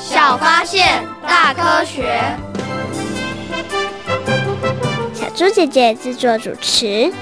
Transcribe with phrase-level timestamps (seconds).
[0.00, 2.22] 小发现，大科学。
[5.12, 7.12] 小猪姐姐制作主持。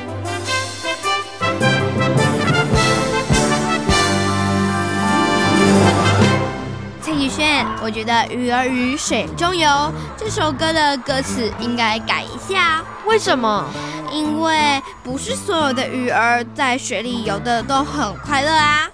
[7.00, 9.68] 蔡宇轩，我觉得《鱼儿与水中游》
[10.16, 12.84] 这首歌的歌词应该改一下。
[13.06, 13.64] 为什么？
[14.12, 18.88] 因为不是所有的鱼儿在水里游的都很快乐啊！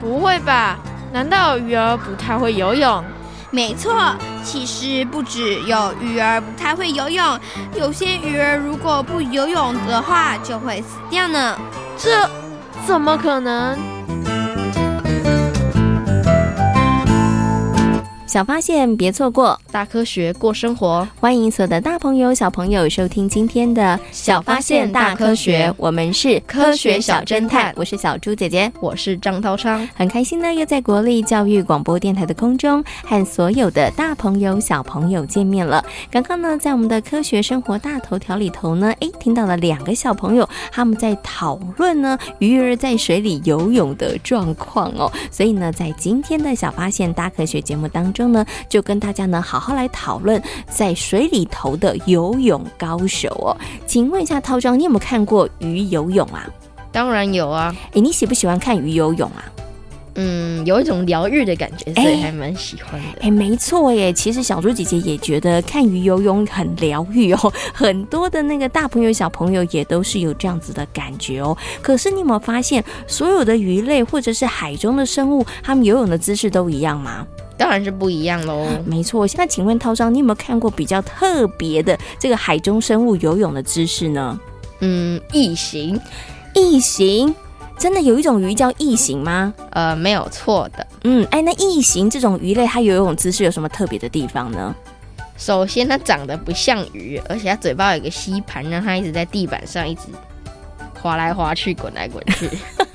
[0.00, 0.78] 不会吧？
[1.12, 3.02] 难道鱼儿不太会游泳？
[3.50, 7.40] 没错，其实不止有鱼儿不太会游泳，
[7.74, 11.58] 有些鱼儿如果不游泳的话就会死掉呢。
[11.96, 12.28] 这
[12.86, 13.78] 怎么可能？
[18.38, 21.08] 小发现，别错过；大科学，过生活。
[21.18, 27.72] 欢迎所有的大朋友、小朋友收听今天的《小发现大科学》，我们是科学小侦探。
[27.74, 29.84] 我是小猪姐姐，我是张涛昌。
[29.92, 35.84] 很开心呢，又在国立教育广播电台的空中和所有的大朋友、小朋友见面了。
[36.08, 45.10] 刚刚呢，在我们的科学生活大头条里头呢，诶，听到了两个小朋友他们在讨论呢鱼儿在水里游泳的状况哦。
[45.28, 48.27] 所以呢，在今天的小发现大科学节目当中。
[48.28, 53.56] 中呢，就跟大家呢好好来讨论在水里头的游泳高手哦。
[53.86, 56.46] 请问一下，涛章，你有没有看过鱼游泳啊？
[56.92, 57.74] 当然有啊。
[57.92, 59.44] 诶，你喜不喜欢看鱼游泳啊？
[60.20, 63.20] 嗯，有一种疗愈的感觉，所以还蛮喜欢的。
[63.20, 64.12] 诶，没错耶。
[64.12, 67.52] 其实小猪姐姐也觉得看鱼游泳很疗愈哦。
[67.72, 71.56] 很多的那个大朋友小朋友也都是有这样子的感觉哦。
[71.80, 77.24] 可是你有没有发现，所有的鱼类或者是海中的生物，它们游泳的姿势都一样吗？
[77.58, 78.66] 当然是不一样喽。
[78.86, 84.38] 没错，现在请问涛章，你有没有看过比较特别的这个海中生物游泳的姿势呢？
[84.80, 86.00] 嗯，异形，
[86.54, 87.34] 异形，
[87.76, 89.52] 真的有一种鱼叫异形吗？
[89.70, 90.86] 呃，没有错的。
[91.04, 94.74] 嗯，哎，那异形这种鱼类，它游泳姿势有什么特别的地方呢？
[95.36, 100.02] 首先，它长得不像鱼，而且它嘴巴有一个吸盘，让它一直在地板上一直
[101.00, 102.48] 滑来滑去、滚来滚去。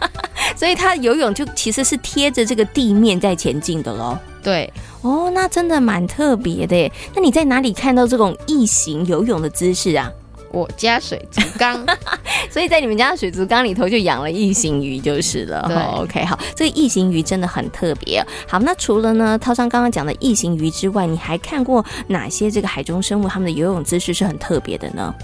[0.55, 4.17] 所以它游泳就其实是贴着这个地面在前进的喽。
[4.43, 4.71] 对
[5.01, 6.91] 哦，那真的蛮特别的耶。
[7.15, 10.11] 那你在哪里看到这种异形游泳的姿势啊？
[10.51, 11.83] 我家水族缸，
[12.51, 15.65] 所以在你们家的水族缸里头就养了异形鱼就是了。
[15.67, 18.23] 对，OK，好，这个异形鱼真的很特别。
[18.47, 25.15] 好，那除了呢，涛商刚刚讲的异形鱼之外，你还看过哪些这个海中生物它们的游泳姿势是很特别的呢？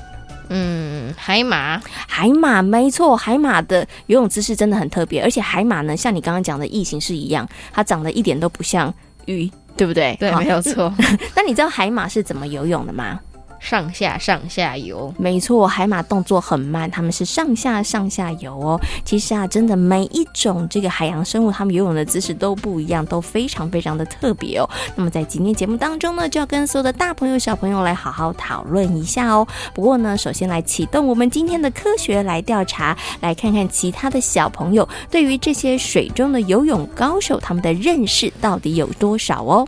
[0.50, 8.92] 嗯，海马，海马没错，海马的游泳姿势真的很特别，而且海马呢，像你刚刚讲的异形是一样，它长得一点都不像
[9.30, 10.16] 鱼，对不对？
[10.20, 10.94] 对，没有错。
[11.36, 13.20] 那你知道海马是怎么游泳的吗？
[13.60, 18.80] 上下上下游，没错，海马动作很慢，它们是上下上下游哦。
[19.06, 24.70] 其实啊，真的每一种这个海洋生物，它们游泳的姿势都不一样，都非常非常的特别哦。
[24.96, 29.48] 那么在今天节目当中呢，就要跟所有的大朋友小朋友来好好讨论一下哦。
[29.74, 39.68] 不过呢，首先来启动我们今天的科学来调查，来看看其他的小朋友对于这些水中的游泳高手，他们的认识到底有多少哦。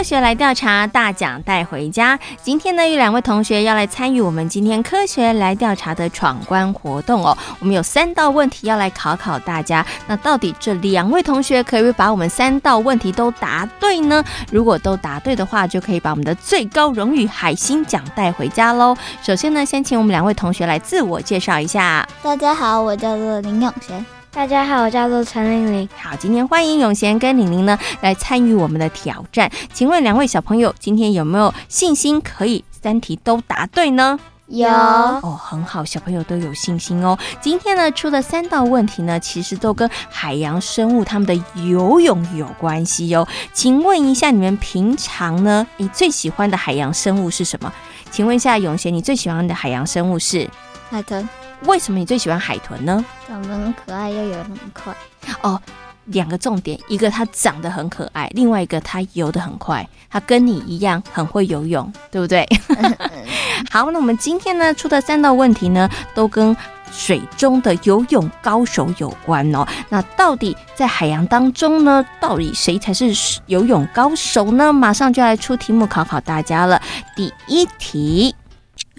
[0.00, 2.18] 科学来调查，大奖带回家。
[2.42, 7.36] 今天呢，有两位同学要来参与我们今天科学来调查的闯关活动哦。
[7.58, 9.84] 我们有三道问题要来考考大家。
[10.06, 14.24] 那到底这两位同学可不可以把我们三道问题都答对呢？
[14.50, 18.96] 如果都答对的话，就可以把我们的最高荣誉海星奖带回家喽。
[19.22, 22.08] 首先呢，先请我们两位同学来自我介绍一下。
[22.22, 24.19] 大家好，我叫做林永贤。
[24.32, 25.88] 大家好，我叫做陈玲玲。
[25.96, 29.50] 好，今天欢迎永贤跟玲玲呢来参与我们的挑战。
[29.72, 34.18] 请问两位小朋友今天有没有信心可以三题都答对呢？
[34.46, 37.18] 有哦，很好，小朋友都有信心哦。
[37.40, 41.34] 今天呢出的三道问题呢，其实都跟海洋生物它们的
[41.68, 43.28] 游泳有关系哟、哦。
[43.52, 47.72] 请问一下，你们平常呢，你最喜欢的海洋生物是什么？
[48.12, 50.48] 请问一下永贤，你最喜欢的海洋生物是
[50.88, 51.28] 海豚。
[51.66, 53.04] 为什么你最喜欢海豚呢？
[53.28, 54.94] 长得很可爱，又游得很快。
[55.42, 55.60] 哦，
[56.06, 59.86] 两个重点，一个它长得很可爱，另外一个它游得很快。
[60.08, 62.48] 它跟你一样很会游泳，对不对？
[63.70, 66.56] 好，那我们今天呢出的三道问题呢，都跟
[66.90, 69.64] 水中的游泳高手有关哦。
[69.88, 73.14] 那到底在海洋当中呢，到底谁才是
[73.46, 74.72] 游泳高手呢？
[74.72, 76.80] 马上就来出题目考考大家了。
[77.14, 78.34] 第一题。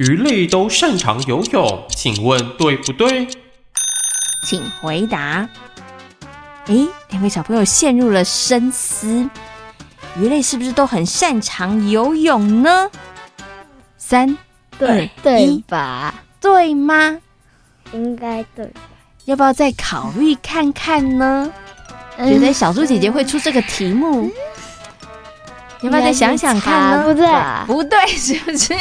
[0.01, 3.27] 鱼类都擅长游泳，请问对不对？
[4.43, 5.47] 请回答。
[6.65, 9.29] 诶，两位小朋友陷入了深思。
[10.17, 12.89] 鱼类是不是都很擅长游泳呢？
[13.95, 14.35] 三、
[14.79, 16.15] 对二、对一吧？
[16.39, 17.19] 对吗？
[17.93, 18.67] 应该对。
[19.25, 21.47] 要不要再考虑看看呢？
[22.17, 24.23] 嗯、觉得小猪姐姐会出这个题目？
[24.23, 24.31] 嗯
[25.81, 27.03] 要不要再想想看呢？
[27.05, 27.27] 不对，
[27.67, 28.73] 不对，是不是？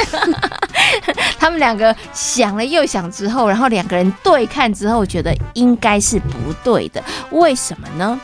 [1.38, 7.02] 他们两个想了又想之后，然后两个人对看之后，觉得应该是不对的。
[7.30, 8.20] 为什么呢？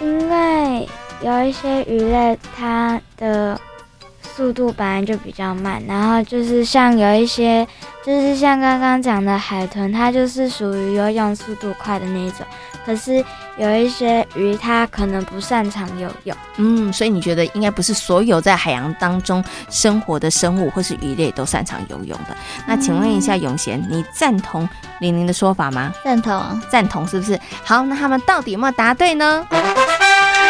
[0.00, 0.88] 因为
[1.22, 3.60] 有一些鱼类，它的
[4.36, 7.66] 速度本来就比较慢，然后就是像有一些，
[8.04, 12.46] 就是像刚刚讲的海豚，它就是属于游泳速度快的那一种。
[12.86, 13.22] 可是
[13.58, 16.34] 有一些鱼，它可能不擅长游泳。
[16.56, 22.34] 嗯，所以你觉得应该不是所有在海洋当中生活的生物或是鱼类都擅长游泳的。
[22.66, 24.66] 那请问一下永贤，你赞同
[25.00, 25.92] 玲玲的说法吗？
[26.02, 27.38] 赞同，赞同是不是？
[27.62, 29.46] 好，那他们到底有没有答对呢？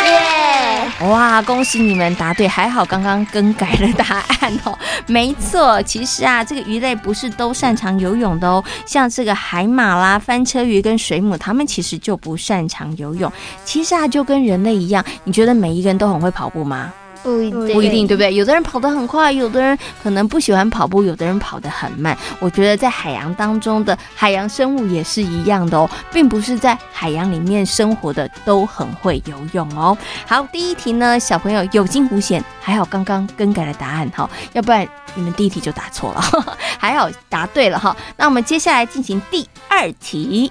[0.05, 1.09] 耶！
[1.09, 4.79] 哇，恭喜你们答对，还好刚刚更改了答案哦。
[5.07, 8.63] 没错，其实啊，这个鱼类不是都擅长游泳的哦。
[8.85, 13.33] 像这个海马啦、翻车鱼跟水母，它们其实就不擅长游泳。
[13.65, 16.93] 其实啊，就跟人类一样，你觉得每一个人都很会跑步吗？
[17.22, 18.32] 不一定，不一定，对不对？
[18.34, 22.17] 有的人跑得很快，有的人可能不喜欢跑步，有的人跑得很慢。
[22.38, 29.96] 我觉得在海洋当中的海洋生物也是一样的哦，并不是在海洋里面生活的都很会游泳哦。
[30.26, 36.22] 好，第一题呢，小朋友有惊无险，还好刚刚更改了答案哈，要不然你们第一题就答错了，
[36.78, 37.96] 还好答对了哈。
[38.17, 40.50] 那我们接下来进行第二题，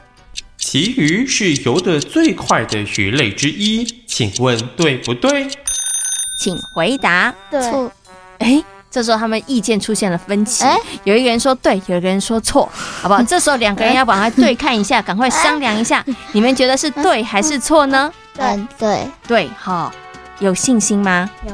[0.57, 5.50] 旗鱼是游得最快的鱼类之一，请问对不对？
[6.40, 7.34] 请回答。
[7.52, 7.62] 对。
[8.40, 10.64] 哎，这时候他们意见出现了分歧，
[11.04, 13.22] 有一个人说对，有一个人说错，好不好？
[13.28, 18.12] 这时候两个人要把它对看一下，赶快商量一下， 你们觉得是对还是错呢？
[18.38, 19.06] 嗯，对。
[19.28, 19.92] 对，好，
[20.40, 21.30] 有信心吗？
[21.46, 21.52] 有。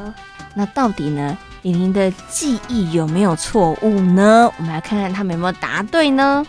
[0.54, 1.36] 那到底呢？
[1.64, 4.48] 玲玲的记忆有没有错误呢？
[4.56, 6.46] 我们来看看他们有没有答对呢？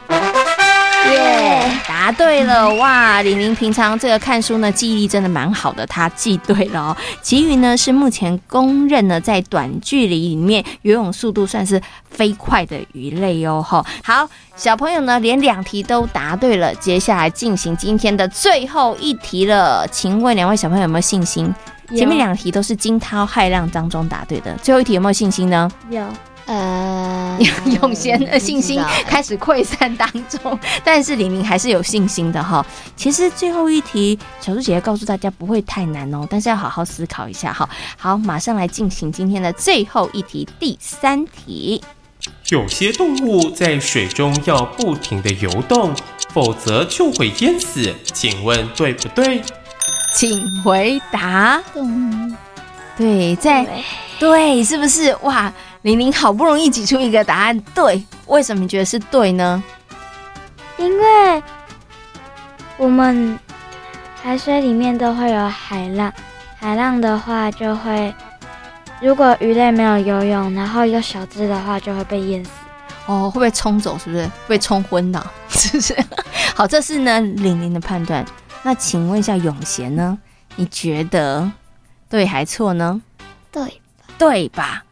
[1.12, 3.22] 耶，yeah, 答对了哇！
[3.22, 6.96] 李宁平常这个看书呢，记忆力真的蛮好的，他记对了哦。
[7.22, 13.62] 其余呢是目前公认呢在短距离里面游泳速度算是飞快的鱼类哦。
[13.62, 19.86] 吼，好，小朋友呢连两题都答对了，接下来进行今天的最后一题了。
[19.88, 21.54] 请问两位小朋友有没有信心？
[21.90, 25.70] 前面两题都是惊涛骇浪当中答对的，最后一题有没有信心呢？
[25.88, 26.02] 有。
[26.46, 27.38] 呃，
[27.82, 32.64] 永贤的信心开始溃散当中，但是李明还是有信心的哈。
[32.96, 37.68] 其实最后一题，小猪姐姐告诉大家不会太难哦，但是要好好思考一下哈。
[37.98, 41.82] 好，马上来进行今天的最后一题，第三题。
[42.48, 45.94] 有些动物在水中要不停的游动，
[46.32, 49.42] 否则就会淹死，请问对不对？
[50.14, 51.60] 请回答。
[51.74, 52.36] 嗯，
[52.96, 53.84] 对，在对，
[54.18, 55.52] 对，是不是哇？
[55.86, 59.62] 玲玲好不容易挤出一个答案，对，为什么你觉得是对呢？
[60.78, 61.40] 因为
[62.76, 63.38] 我们
[64.20, 66.12] 海水里面都会有海浪，
[66.58, 68.12] 海浪的话就会，
[69.00, 72.50] 如果鱼类没有游泳，然后有小只的话就会被淹死。
[73.06, 74.28] 哦，会被冲走，是不是？
[74.48, 75.24] 被冲昏了？
[75.50, 75.96] 是不是？
[76.56, 78.26] 好，这是呢玲玲的判断。
[78.64, 80.18] 那请问一下永贤呢？
[80.56, 81.48] 你觉得
[82.10, 83.00] 对还错呢？
[83.52, 83.80] 对。
[84.18, 84.82] 对吧？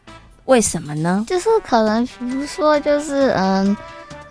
[0.45, 1.25] 为什么呢？
[1.27, 3.75] 就是可能，比如说，就是嗯，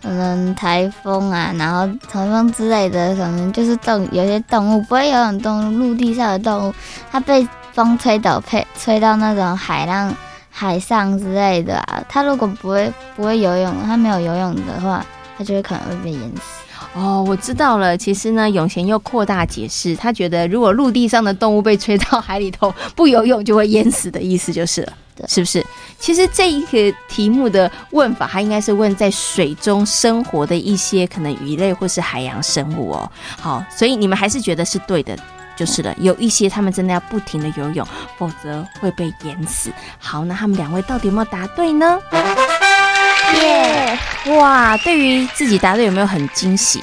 [0.02, 6.74] 可能台风啊，然后台风之类的，可能就是动有些动物不会游泳动物，陆地上的动物，
[7.10, 10.14] 它被风吹倒，吹吹到那种海浪、
[10.50, 12.02] 海上之类的啊。
[12.08, 15.04] 它如果不会不会游泳，它没有游泳的话，
[15.36, 16.42] 它就会可能会被淹死。
[16.94, 17.96] 哦，我知道了。
[17.96, 25.64] 其实呢，永贤又扩大解释，他觉得如果陆地上的动物被吹到海里头，不游泳就会淹死的意思就是了，对，是不是？
[25.98, 33.10] 其实这一个题目的问法，它应该是问在水中生活的一些可能鱼类或是海洋生物哦。
[33.40, 35.16] 好，所以你们还是觉得是对的，
[35.56, 35.94] 就是了。
[35.98, 37.86] 有一些他们真的要不停的游泳，
[38.18, 39.72] 否则会被淹死。
[39.98, 41.98] 好，那他们两位到底有没有答对呢？
[43.40, 44.36] 耶！Yeah!
[44.36, 46.82] 哇，对于自己答对有没有很惊喜？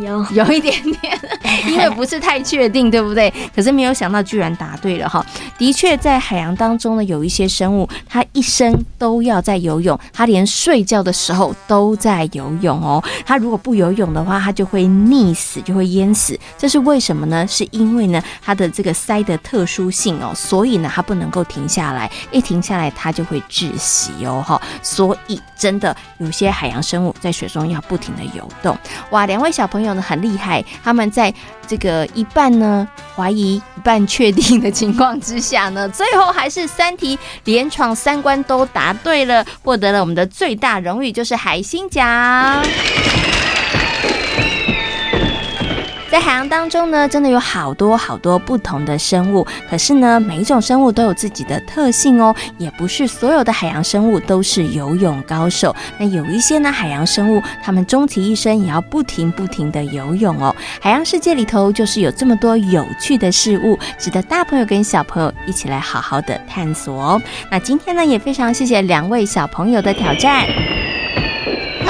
[0.00, 1.20] 有 有一点点，
[1.68, 3.32] 因为不是太确定，对不对？
[3.54, 5.24] 可是没有想到居然答对了哈。
[5.58, 13.02] 的确，在海洋当中呢，有一些生物，它一生都要在游泳，它连睡觉的时候都在游泳哦。
[13.26, 16.38] 它如果不游泳的话，它就会溺死，就会淹死。
[16.56, 17.46] 这是为什么呢？
[17.46, 24.60] 是因为呢，它的这个鳃的特殊性哦，所以呢，它不能够停下来，一停下来它就会窒息哦哈。
[24.82, 28.76] 所以真的有些海洋生物在水中要不停的游动。
[29.10, 29.81] 哇，两位小朋友。
[29.82, 31.32] 用的很厉害，他们在
[31.66, 32.86] 这个一半呢
[33.16, 42.62] 怀疑、一半确定的情况之下呢，最后还是三题连闯三关都答对了，获得了我们的最大荣誉，就是海星奖。
[46.12, 49.46] 在海洋当中呢，真的有好多好多不同的生物。
[49.70, 55.74] 可是呢，每一种生物都有自己的特性哦，也不是所有的海洋生物都是游泳高手。
[55.96, 60.54] 那有一些呢，海洋生物，他们终其一生也要不停不停的游泳哦。
[60.82, 67.22] 海洋世界里头就是有这么多有趣的事物，值得大朋友跟小朋友一起来好好的探索哦。
[67.50, 70.46] 那今天呢，也非常谢谢两位小朋友的挑战。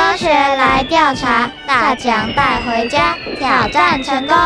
[0.05, 4.37] 科学来调查，大奖带回家，挑战成功。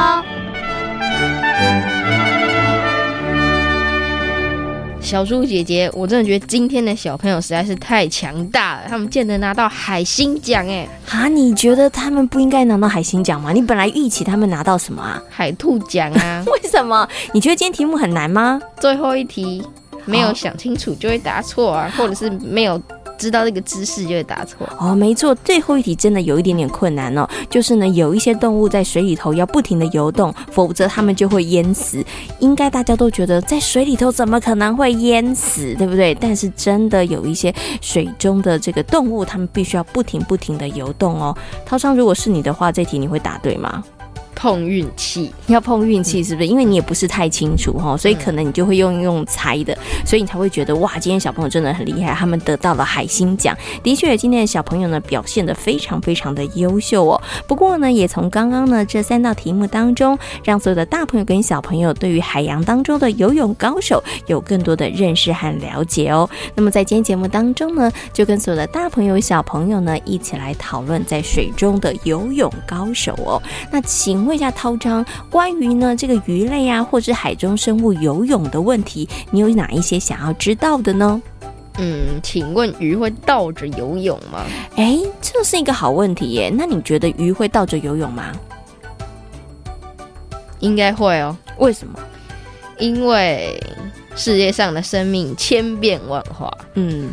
[5.01, 10.87] 小猪姐姐，我真的觉得今天的小朋友实在是太强大了，他们竟然拿到海星奖哎！
[11.11, 13.51] 啊，你觉得他们不应该拿到海星奖吗？
[13.53, 15.21] 你本来预期他们拿到什么啊？
[15.31, 16.45] 海兔奖啊？
[16.53, 17.09] 为什么？
[17.33, 18.61] 你觉得今天题目很难吗？
[18.79, 19.67] 最后一题
[20.05, 22.79] 没有想清楚就会答错啊，或者是没有。
[23.19, 27.29] 知道这个知识就会答错哦，没错，最后一题真的有一点点困难哦。
[27.49, 32.05] 就是呢，有一些动物在水里头要不停地游动，否则它们就会淹死。
[32.41, 36.15] 应该大家都觉得在水里头怎么可能会淹死，对不对？
[36.15, 41.37] 但是真的有一些水中的这个动物，它们必须要不停不停地游动哦。
[41.65, 43.83] 涛昌，如果是你的话，这题你会答对吗？
[44.37, 46.47] 碰运气，要碰运气是不是？
[46.47, 53.57] 因为你也不是太清楚哈，所以可能你就会用用猜的，所以你才会觉得哇，今天小朋友真的很厉害，他们得到了海星奖。
[53.83, 57.21] 的确，今天的小朋友呢表现的非常非常的优秀哦。
[57.49, 66.29] 不过呢，也从刚刚呢这三道题目当中，让所有的大朋友跟小朋友对于海洋当中的游泳高手有更多的认识和了解哦。
[66.55, 73.43] 那么在今天节目当中呢，就跟所有的大朋友小朋友呢一起来讨论在水中的游泳高手哦。
[73.73, 74.26] 那请。
[74.27, 81.23] 问一下涛章，关于呢这个鱼类啊，或者海中生物游泳的问题，你有哪一些想要知道的呢？
[81.79, 84.45] 嗯，请问鱼会倒着游泳吗？
[84.77, 86.51] 哎，这是一个好问题耶。
[86.51, 88.33] 那你觉得鱼会倒着游泳吗？
[90.61, 91.37] 应该会哦。
[91.59, 91.99] 为什么？
[92.79, 93.63] 因为
[94.15, 96.51] 世界上的生命千变万化。
[96.75, 97.11] 嗯。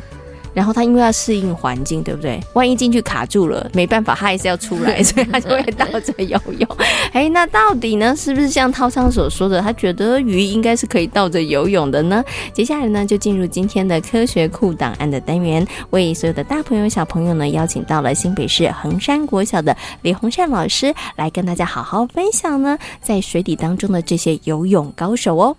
[0.54, 2.40] 然后它因为要适应环境，对不对？
[2.54, 6.78] 万一进去卡住了，没办法，它还是要出来， 所以它就会倒着游泳。
[7.12, 12.24] 哎，那到底呢，是不是像涛昌所说的，他觉得鱼应该是可以倒着游泳的呢？
[12.54, 25.56] 接下来呢，就进入今天的科学库档案的单元，为所有的大朋友小朋友呢，邀请到了新北市横山国小的李洪善老师来跟大家好好分享呢，在水底当中的这些游泳高手哦。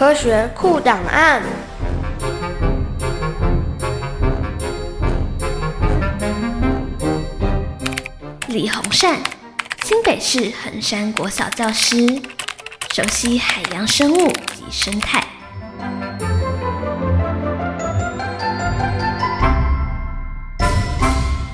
[0.00, 1.42] 科学库档案。
[8.48, 9.18] 李洪善，
[9.82, 12.18] 新北市衡山国小教师，
[12.94, 15.22] 熟悉海洋生物及生态。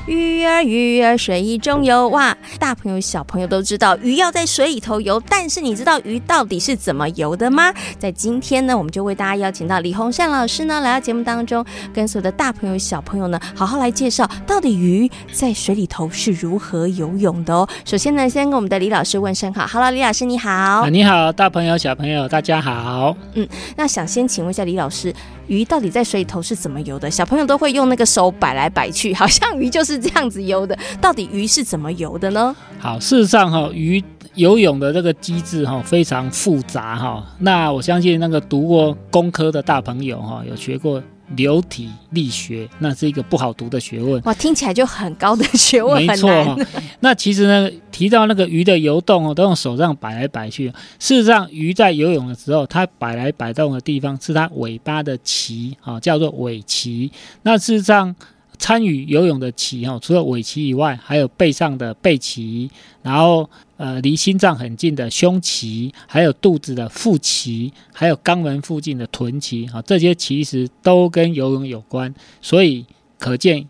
[0.07, 0.45] 鱼。
[0.45, 2.09] 儿鱼儿水中游。
[2.09, 7.73] 哇，大朋友小朋友都知道鱼要在水里头游，但是你知道鱼到底是怎么游的吗？
[7.99, 17.69] 在今天呢，我们就为大家邀请到李洪善老师呢来到节目当中，跟所有的大朋友小朋友呢好好来介绍到底鱼在水里头是如何游泳的哦。
[17.85, 20.51] 首先呢，先跟我们的李老师问声好，Hello，李老师你好。
[20.51, 23.17] 啊，你好，大朋友小朋友大家好。
[23.35, 23.47] 嗯，
[23.77, 25.13] 那想先请问一下李老师。
[25.49, 27.11] 鱼到底在水里头是怎么游的？
[27.11, 30.77] 小朋友都会用那个手摆来摆去，好像鱼就是这样子游的。
[31.01, 32.55] 到底鱼是怎么游的呢？
[32.79, 34.03] 好，事实上哈，鱼
[34.35, 37.25] 游泳的这个机制哈非常复杂哈。
[37.39, 41.03] 那我相信那个读过工科的大朋友哈，有学过。
[41.35, 44.23] 流体力学，那是一个不好读的学问。
[44.23, 46.57] 哇，听起来就很高的学问，没错。
[47.01, 50.69] 那其实呢，提到那个鱼的游动哦，都用手这样摆来摆去。
[50.99, 57.11] 事实上，鱼在游泳的时候，它摆来摆动的地方是它尾巴的鳍啊，叫做尾鳍。
[57.43, 58.15] 那事实上，
[58.59, 62.71] 参与游泳的鳍哈，除了尾鳍以外，还有背上的背鳍，
[63.03, 72.15] 然后呃离心脏很近的胸鳍，还有肚子的腹鳍，还有肛门附近的臀鳍啊，这些其实都跟游泳有关。
[72.41, 72.85] 所以
[73.19, 73.69] 可见，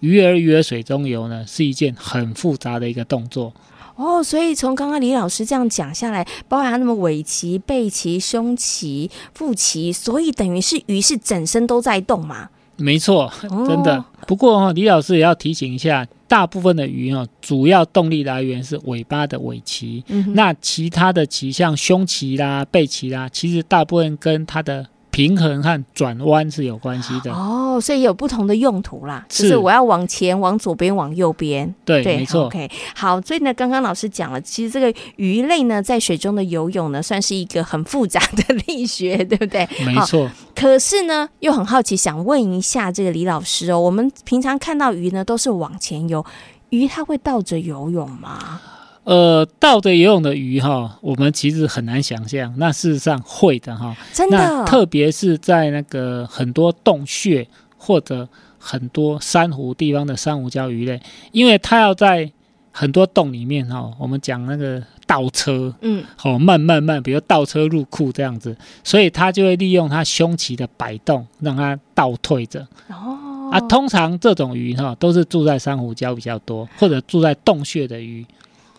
[0.00, 3.52] 鱼儿鱼儿水中游呢，是一件很复杂的一个动作。
[3.96, 12.50] 哦，所以从刚刚李老师这样讲下来，包含那么尾鳍、背鳍、胸鳍、腹鳍，所以等于是鱼是整身都在动嘛。
[12.76, 13.32] 没错，
[13.66, 14.04] 真的。
[14.26, 20.02] 不过哈，李老师也要提醒一下，大部分的鱼哦，主要动力来源是尾巴的尾鳍。
[20.08, 24.86] 嗯，那其他的鳍，像胸鳍啦、背鳍啦，其实大部分跟它的。
[25.16, 29.24] 平衡和转弯是有关系的哦，所以有不同的用途啦。
[29.30, 31.74] 是，就是我要往前、往左边、往右边。
[31.86, 32.44] 对，对，没错。
[32.44, 39.66] OK，好，所以呢，刚刚老师讲了，其实这个鱼类呢，在水中的游泳呢，算是一个很复杂的力学，对不对？
[39.86, 40.30] 没错。
[40.54, 46.22] 可是呢，又很好奇，想问一下这个李老师哦，我们平常看到鱼呢，都是往前游，
[46.68, 48.60] 鱼它会倒着游泳吗？
[49.06, 52.52] 呃，倒着游泳的鱼哈，我们其实很难想象。
[52.58, 54.36] 那事实上会的哈，真的。
[54.36, 57.46] 那特别是在那个很多洞穴
[57.76, 62.28] 或者很多珊瑚地方的珊瑚礁鱼类，因为它要在
[62.72, 72.66] 很多洞里面哈，我们讲那个倒车，嗯，好慢慢慢，比如倒车入库这样子，所以它就会利用它胸鳍的摆动，让它倒退着。
[72.88, 78.26] 哦，啊，通常这种鱼哈都是住在珊瑚礁比较多，或者住在洞穴的鱼。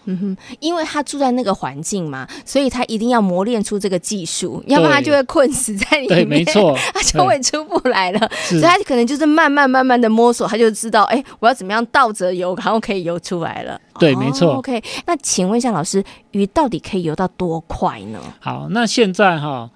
[0.07, 6.17] 嗯哼，因为他住在那个环境嘛，所以他一定要磨练出这个技术，要不然他就会困死在里面。
[6.17, 8.19] 对，没错， 他就会出不来了。
[8.47, 13.79] 所以他可能就是慢慢慢慢的摸索，他就知道，哎，我要怎么样倒着游，然后可以游出来了。
[13.99, 14.53] 对，没错。
[14.53, 18.19] 哦，OK，那请问一下老师，鱼到底可以游到多快呢？
[18.39, 19.69] 好，那现在哈，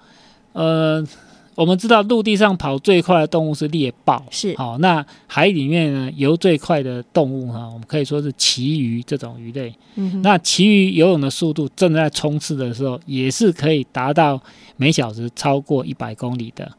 [0.52, 1.06] 呃。
[1.54, 4.78] 我们知道陆地上跑最快的动物是猎豹，是好。
[4.78, 9.74] 那海里面呢，游最快的动物哈，我们可以说是旗鱼这种鱼类。
[9.96, 14.40] 嗯，那旗鱼游泳的速度正在冲刺的时候，也是可以达到
[14.76, 16.70] 每小时超过一百公里的，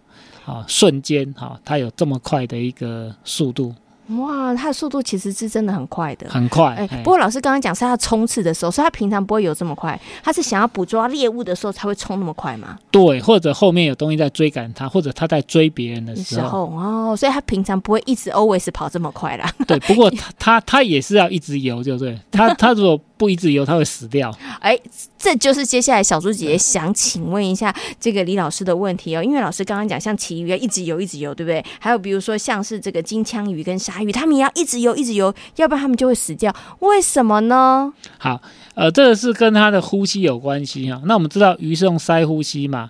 [0.45, 3.73] 啊，瞬间哈，它有这么快的一个速度。
[4.09, 6.75] 哇，它的速度其实是真的很快的，很快。
[6.75, 9.99] 哎，不过老师刚刚讲是他冲刺的时候，所以他平常不会游这么快。
[10.21, 12.77] 他是想要捕捉猎物的时候才会冲那么快吗？
[12.91, 16.65] 对，或者后面有东西在追赶他，或者他在追别人的时候。
[16.65, 19.49] 哦，所以他平常不会一直 always 跑这么快啦。
[19.65, 22.19] 对，不过他他他也是要一直游，就对。
[22.31, 24.35] 他他如果不一直游，他会死掉。
[24.59, 24.77] 哎，
[25.17, 31.63] 这就是接下来小猪姐姐想请问一下这个李老师的问题哦，因为老师刚刚讲像旗鱼要一直游一直游，对不对？
[31.79, 36.55] 还有比如说像是这个金枪鱼跟鲨鱼，他们也要一直游一直游，要不然他们就会死掉。
[36.79, 37.93] 为什么呢？
[38.17, 38.41] 好，
[38.73, 41.01] 呃，这个是跟它的呼吸有关系哈。
[41.05, 42.89] 那我们知道鱼是用鳃呼吸嘛，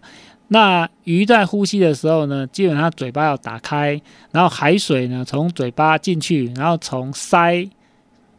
[0.49, 3.99] 那鱼在呼吸的时候呢，基本上嘴巴要打开，
[4.31, 7.69] 然后海水呢从嘴巴进去，然后从鳃。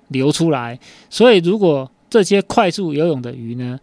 [0.08, 3.80] 流出来，所以如果这些快速游泳的鱼呢，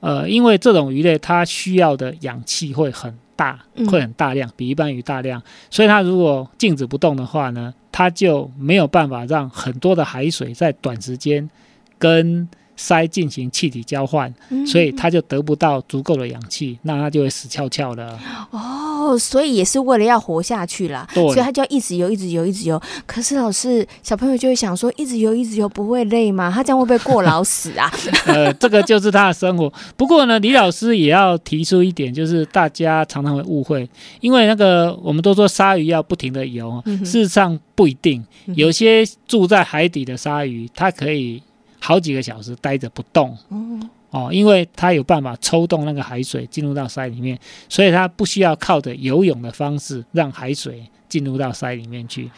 [0.00, 5.40] 呃，因为这种鱼类它需要的氧气会很大，会很大量，比一般鱼大量，
[5.70, 11.48] 所以它如果静止不动的话呢，它就没有办法让很多的海水在短时间
[11.98, 14.32] 跟鳃进行气体交换，
[14.66, 18.18] 所以它就得不到足够的氧气，那它就会死翘翘的。
[18.50, 22.80] 哦，所以也是为了要活下去啦，所以它就要一直游，一直游，一直游。
[23.06, 26.50] 可是老师，小朋友就会想说，一直游，一直游不会累吗？
[26.54, 27.90] 他这样会不会过劳死啊？
[28.26, 29.72] 呃，这个就是他的生活。
[29.96, 33.88] 不过呢，李老师也要提出一点，就是大家常常会误会，
[34.20, 38.24] 因为那个我们都说鲨鱼要不停的游，事实上不一定。
[38.54, 41.42] 有些住在海底的鲨鱼，它可以。
[41.80, 43.36] 好几个小时待着不动，
[44.10, 52.30] 哦，因为它有办法抽动那个海水进入到鳃里面，所以它不需要靠着游泳的方式让海水进入到鳃里面去。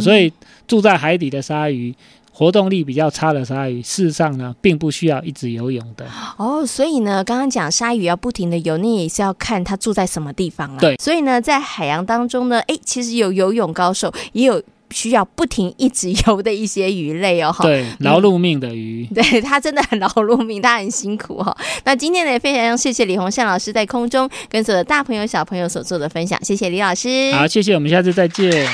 [0.00, 0.32] 所以
[0.66, 1.94] 住在海底的鲨鱼，
[2.32, 6.06] 活动力比较差的鲨鱼，事实上呢，并不需要一直游泳的。
[6.36, 10.78] 哦，所以呢，刚刚讲鲨鱼要不停的游，那也是要看它住在什么地方啊。
[10.78, 14.62] 对，所以呢，在海洋当中呢，诶，其实有游泳高手，也有。
[14.90, 21.56] 需要不停一直游的一些鱼类哦，哈对，劳碌命的鱼， 嗯、对它真的很劳碌命，它很辛苦哈。
[21.84, 27.32] 那今天呢，也非常谢谢李鸿善老师在空中跟所有的大朋友小朋友所做的分享，谢谢李老师。
[27.32, 28.66] 好，谢谢，我们下次再见。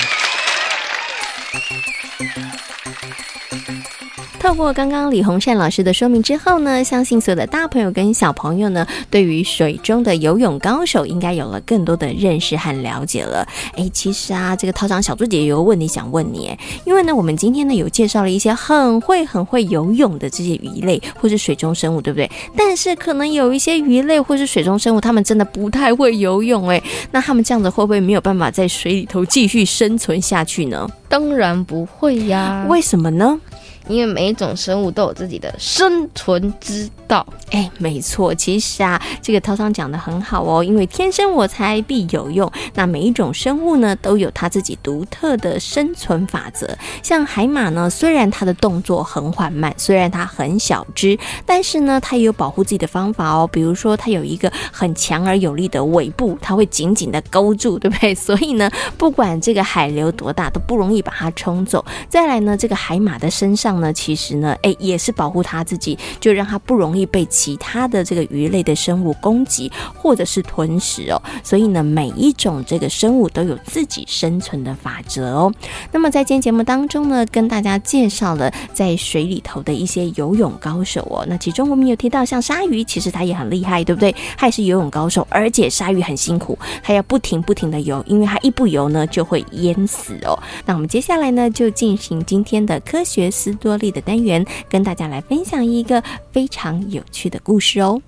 [4.43, 13.47] 透过刚刚李鸿善老师的说明之后呢，相信所有的大朋友跟小朋友呢，对于水中的游泳高手应该有了更多的认识和了解了。
[13.77, 16.53] 哎，其实啊，这个桃长小猪姐姐有个问题想问你，
[16.83, 22.29] 因为呢，我们今天呢有介绍了一些很会很会游泳的这些鱼类或是水中生物，对不对？
[22.53, 30.85] 但是可能有一些鱼类或是水中生物，他们真的不太会游泳，哎，那他们这样子会不会没有办法在水里头继续生存下去呢？
[31.07, 33.39] 当然不会呀，为什么呢？
[33.87, 37.25] 因为每一种生物都有自己的生存之道。
[37.51, 40.63] 哎，没错，其实啊，这个涛长讲的很好哦。
[40.63, 46.67] 因为天生我材必有用，那每一种生物呢，都有它自己独特的生存法则。
[47.03, 53.47] 像海马呢，虽然它的动作很缓慢，虽然它很小只，但是呢，它也有保护自己的方法哦。
[53.51, 58.15] 比如说，它有一个很强而有力的尾部，它会紧紧的勾住，对不对？
[58.15, 61.85] 所以呢，不管这个海流多大，都不容易把它冲走。
[62.09, 63.72] 再来呢，这个海马的身上。
[63.79, 71.21] 呢，其实呢，哎，也是保护它自己，就让它不容易被其他的这个鱼类的生物攻击或者是吞食哦。
[71.43, 75.53] 所以呢，每一种这个生物都有自己生存的法则哦。
[75.91, 81.25] 那么在今天节目当中呢，跟大家介绍了在水里头的一些游泳高手哦。
[81.27, 84.13] 那其中我们有提到，像鲨鱼，其实它也很厉害，对不对？
[84.37, 90.37] 它也是游泳高手，而且鲨鱼很辛苦，它要不停不停的游，因为它一不游呢就会淹死哦。
[90.65, 98.01] 那我们接下来呢，就进行今天的科学思多利的单元，跟大家来分享一个非常有趣的故事哦。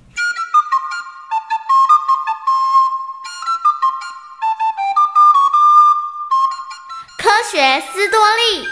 [7.18, 8.68] 科学斯多利。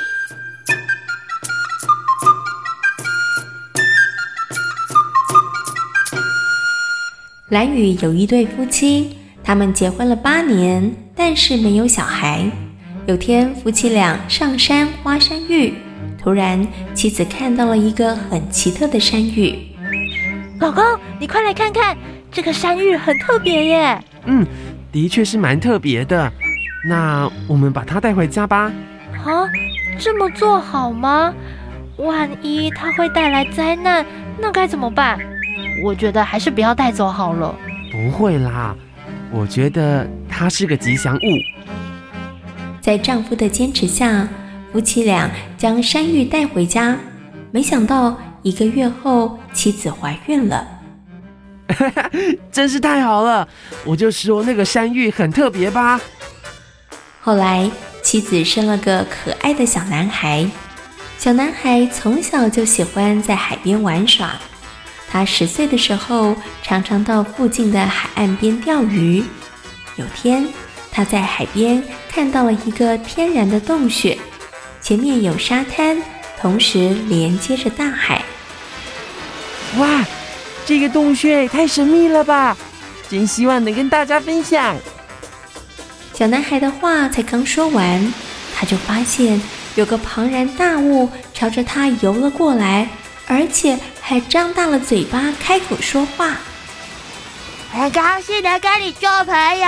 [7.50, 12.52] 蓝宇有一对夫妻，他们结婚了八年，但是没有小孩。
[13.06, 15.74] 有天，夫妻俩上山挖山芋。
[16.24, 19.60] 突然，妻子看到了一个很奇特的山芋。
[20.60, 20.82] 老公，
[21.20, 21.98] 你快来看看，
[22.32, 24.02] 这个山芋很特别耶。
[24.26, 24.48] 嗯，
[24.90, 26.32] 的确是蛮特别的。
[26.88, 28.72] 那我们把它带回家吧。
[29.26, 29.50] 啊，
[30.00, 31.34] 这么做好吗？
[31.98, 34.06] 万一它会带来灾难，
[34.40, 35.20] 那该怎么办？
[35.84, 37.54] 我觉得还是不要带走好了。
[37.92, 38.74] 不会啦，
[39.30, 41.20] 我觉得它是个吉祥物。
[42.80, 44.26] 在丈夫的坚持下。
[44.74, 46.98] 夫妻俩将山芋带回家，
[47.52, 50.68] 没想到一个月后，妻子怀孕了。
[52.52, 53.48] 真是太好了！
[53.86, 56.02] 我就说那个山芋很特别吧。
[57.22, 57.70] 后来，
[58.02, 60.44] 妻子生了个可爱的小男孩。
[61.20, 64.32] 小男孩从小就喜欢在海边玩耍。
[65.08, 69.24] 他十岁的时候，常常到附近的海岸边钓鱼。
[69.98, 70.48] 有天，
[70.92, 74.18] 他在海边看到了一个天然的洞穴。
[74.84, 75.98] 前面有沙滩，
[76.42, 78.22] 同时连接着大海。
[79.78, 80.04] 哇，
[80.66, 82.58] 这个洞穴也太神秘了吧！
[83.10, 84.76] 真希望能跟大家分享。
[86.14, 88.14] 小男孩的话才刚说完，
[88.54, 89.42] 他就发现
[89.76, 92.90] 有个庞然大物朝着他游了过来，
[93.26, 96.38] 而且还张大了嘴巴开口说话。
[97.72, 99.68] 很高兴能跟你做朋友，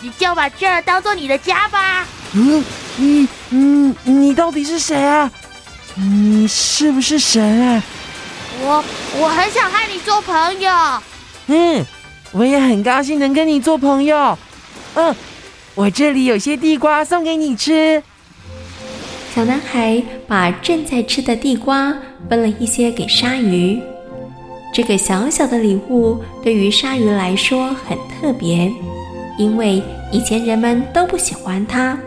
[0.00, 2.06] 你就把这儿当做你的家吧。
[2.32, 2.64] 嗯。
[3.00, 5.30] 你，嗯，你到底是谁啊？
[5.94, 7.82] 你是不是神啊？
[8.60, 8.84] 我，
[9.18, 10.70] 我很想和你做朋友。
[11.46, 11.84] 嗯，
[12.32, 14.38] 我也很高兴能跟你做朋友。
[14.94, 15.14] 嗯，
[15.74, 18.02] 我这里有些地瓜送给你吃。
[19.34, 21.96] 小男孩把正在吃的地瓜
[22.28, 23.80] 分了一些给鲨鱼。
[24.74, 28.70] 这个小小的礼物对于鲨鱼来说很特别，
[29.38, 29.82] 因为
[30.12, 31.98] 以前人们都不喜欢它。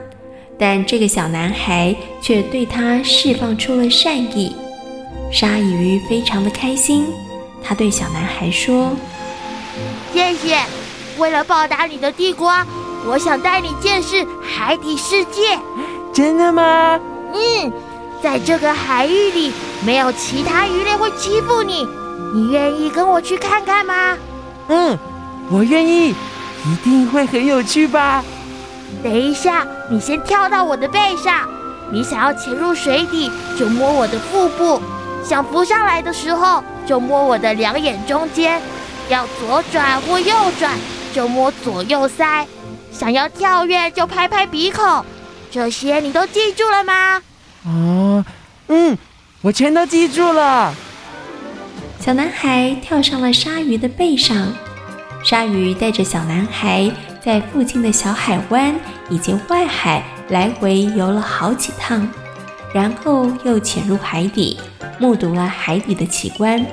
[0.62, 4.56] 但这个小男孩却对他释放出了善意，
[5.32, 7.08] 鲨鱼非常的开心。
[7.64, 8.92] 他对小男孩说
[10.14, 10.60] ：“谢谢，
[11.18, 12.64] 为了报答你的地瓜，
[13.08, 15.58] 我想带你见识海底世界。”
[16.14, 17.00] 真的吗？
[17.34, 17.74] 嗯，
[18.22, 19.52] 在这个海域里，
[19.84, 21.88] 没有其他鱼类会欺负你，
[22.36, 24.16] 你愿意跟我去看看吗？
[24.68, 24.96] 嗯，
[25.50, 28.24] 我愿意，一定会很有趣吧。
[29.04, 31.48] 等一下，你先跳到我的背上。
[31.92, 34.80] 你想要潜入水底，就摸我的腹部；
[35.24, 38.62] 想浮上来的时候，就摸我的两眼中间。
[39.10, 40.78] 要左转或右转，
[41.14, 42.46] 就摸左右腮；
[42.94, 45.04] 想要跳跃，就拍拍鼻孔。
[45.50, 46.94] 这些你都记住了吗？
[47.66, 48.26] 啊、哦，
[48.70, 48.98] 嗯，
[49.42, 50.74] 我全都记住了。
[52.00, 54.54] 小男孩跳上了鲨鱼的背上，
[55.26, 56.90] 鲨鱼带着小男孩
[57.24, 58.76] 在附近的小海湾
[59.10, 62.08] 以及外海来回游了好几趟，
[62.74, 64.60] 然后又潜入海底，
[64.98, 66.66] 目睹了海底的奇观。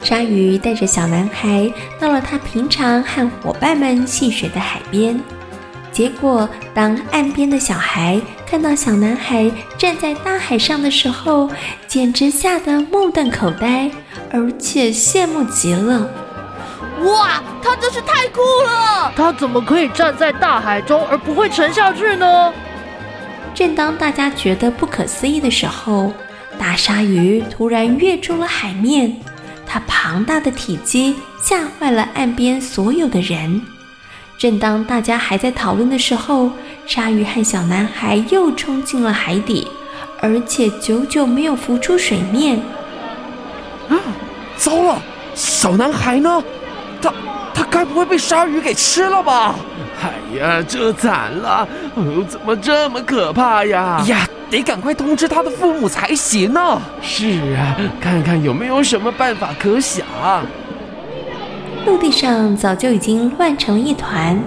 [0.00, 5.18] 鲨鱼带着小男孩到了他平常和伙伴们戏水的海边。
[5.90, 11.48] 结果，当岸边的小孩看到小男孩站在大海上的时候，
[11.86, 13.90] 简直吓得目瞪口呆，
[14.30, 16.08] 而且羡慕极了。
[17.04, 19.12] 哇，他真是太酷了！
[19.16, 22.52] 他怎么可以站在大海中而不会沉下去呢？
[23.54, 26.12] 正当大家觉得不可思议的时候，
[26.58, 29.14] 大鲨鱼突然跃出了海面，
[29.66, 33.60] 它庞大的体积吓坏了岸边所有的人。
[34.36, 36.50] 正当大家还在讨论的时候，
[36.86, 39.68] 鲨鱼和小男孩又冲进了海底，
[40.20, 42.58] 而且久久没有浮出水面。
[43.88, 43.94] 啊，
[44.56, 45.02] 糟了！
[45.34, 46.42] 小男孩呢？
[47.04, 47.12] 他
[47.52, 49.54] 他该不会被鲨鱼给吃了吧？
[50.02, 51.66] 哎呀，这惨了！
[51.94, 54.02] 呃，怎么这么可怕呀？
[54.08, 56.80] 呀，得赶快通知他的父母才行呢。
[57.00, 60.04] 是啊，看看有没有什么办法可想。
[61.86, 64.38] 陆地上早就已经乱成一团，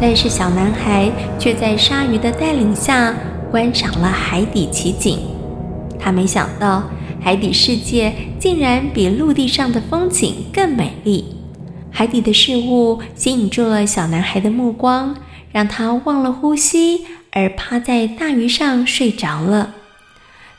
[0.00, 3.14] 但是小男孩却在鲨鱼的带领下
[3.50, 5.20] 观赏了海底奇景。
[5.98, 6.82] 他没想到，
[7.22, 11.31] 海底世界竟然比陆地上的风景更美丽。
[11.92, 15.14] 海底的事物吸引住了小男孩的目光，
[15.52, 19.74] 让他忘了呼吸，而趴在大鱼上睡着了。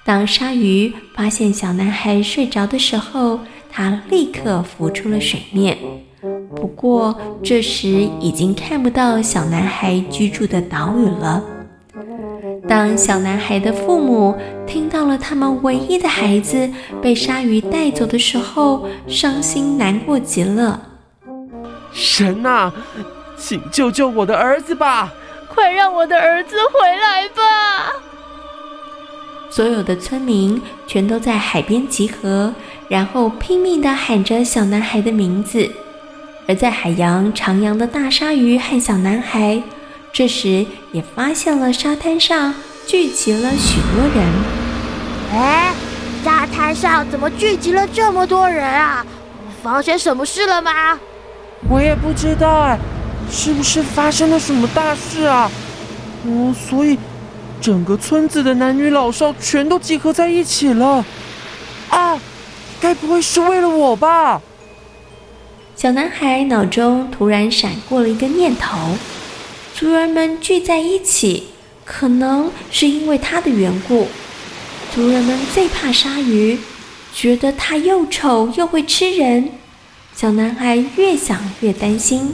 [0.06, 3.40] 当鲨鱼发现小男孩睡着的时候，
[3.72, 5.78] 他立刻浮出了水面。
[6.56, 11.44] 不过，这时已经看不到小男孩居住的岛屿了。
[12.68, 16.70] 当小男孩的父母听到了他们唯一的孩子
[17.02, 20.93] 被鲨鱼带走的时候，伤心难过极了。
[21.94, 22.74] 神啊，
[23.38, 25.14] 请救救我的儿子吧！
[25.48, 27.94] 快让我的儿子回来吧！
[29.50, 32.52] 所有的村民全都在海边集合，
[32.90, 35.70] 然后拼命地喊着小男孩的名字。
[36.48, 39.62] 而在海洋徜徉的大鲨鱼和小男孩，
[40.12, 42.54] 这时也发现了沙滩上
[42.88, 44.28] 聚集了许多人。
[45.34, 45.74] 哎，
[46.24, 49.06] 沙滩上怎么聚集了这么多人啊？
[49.62, 51.00] 发生什么事了吗？
[51.70, 52.78] 我也不知道哎，
[53.32, 55.50] 是不是发生了什么大事啊？
[56.26, 56.98] 嗯，所以
[57.62, 61.04] 整个村子的男女老少全都集合在一起了。
[61.90, 62.20] 啊，
[62.80, 64.42] 该不会是为了我吧？
[65.76, 68.78] 小男孩脑中突然闪过了一个念头：
[69.74, 71.48] 族人们聚在一起，
[71.84, 74.08] 可能是因为他的缘故。
[74.94, 76.60] 族人们最怕鲨鱼，
[77.14, 79.50] 觉得它又丑又会吃人。
[80.24, 82.34] 小男孩越想越担心。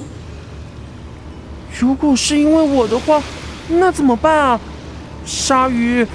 [1.80, 3.20] 如果是因为我的话，
[3.68, 4.62] 那怎么办啊？
[5.26, 6.06] 鲨鱼，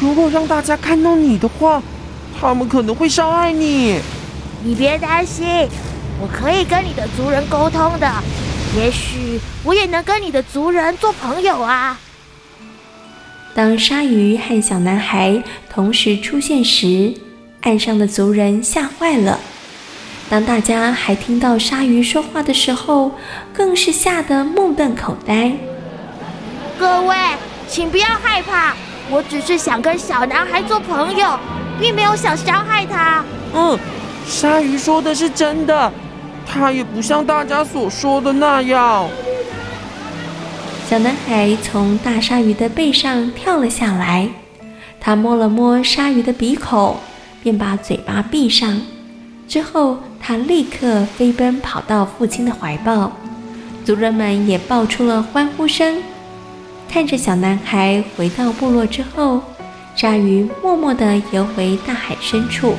[0.00, 1.80] 如果让大家看到你的话，
[2.36, 4.00] 他们可能会伤害你。
[4.64, 5.46] 你别担心。
[6.20, 8.12] 我可以跟你的族人沟通的，
[8.76, 11.96] 也许我也能跟你的族人做朋友啊。
[13.54, 15.40] 当鲨鱼和小男孩
[15.72, 17.14] 同时出现时，
[17.60, 19.38] 岸上的族人吓坏了。
[20.30, 23.10] 当大家还听到鲨鱼说话的时候，
[23.52, 25.50] 更是吓得目瞪口呆。
[26.78, 27.16] 各位，
[27.66, 28.76] 请不要害怕，
[29.10, 31.36] 我只是想跟小男孩做朋友，
[31.80, 33.24] 并没有想伤害他。
[33.52, 33.76] 嗯，
[34.24, 35.92] 鲨鱼说的是真的。
[36.46, 39.08] 他也不像大家所说的那样。
[40.88, 44.28] 小男孩从大鲨鱼的背上跳了下来，
[45.00, 46.96] 他摸了摸鲨鱼的鼻孔，
[47.42, 48.80] 便把嘴巴闭上。
[49.50, 53.10] 之后，他立刻飞奔跑到父亲的怀抱，
[53.84, 56.00] 族人们也爆出了欢呼声。
[56.88, 59.42] 看着小男孩回到部落之后，
[59.96, 62.76] 鲨鱼默默地游回大海深处。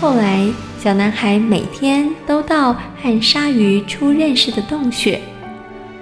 [0.00, 0.48] 后来，
[0.82, 5.20] 小男孩每天都到和鲨鱼初认识的洞穴，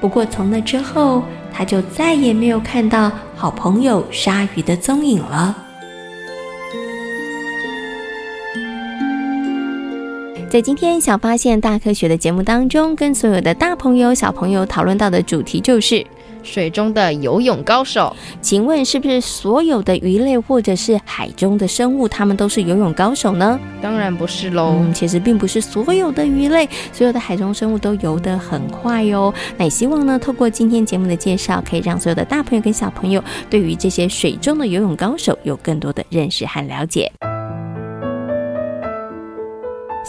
[0.00, 5.56] 不过从那之后，他就再也没有看到好朋友鲨鱼的踪影了。
[10.52, 16.06] 在今天小发现大科学的节目当中，跟所有的大朋友小朋友讨论到的主题就是。
[16.42, 23.58] 水中的游泳高手，请问是不是所有的鱼类或者是海中的生物，它们都是游泳高手呢？
[23.80, 24.74] 当然不是喽。
[24.78, 29.32] 嗯，其实并不是所有的鱼类、所有的海中生物都游得很快哟。
[29.56, 37.10] 那也希望呢，透过今天节目的介绍，可以让所有的大朋友跟小朋友对于这些水中的游泳高手有更多的认识和了解。